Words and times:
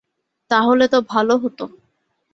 তাহলে 0.51 0.85
তো 0.87 0.97
ভালো 1.09 1.33
হতো। 1.37 1.65